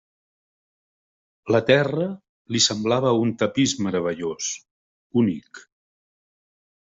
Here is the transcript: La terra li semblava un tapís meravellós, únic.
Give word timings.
La 1.55 1.59
terra 1.67 2.07
li 2.55 2.61
semblava 2.67 3.11
un 3.25 3.35
tapís 3.43 3.77
meravellós, 3.87 4.49
únic. 5.25 5.61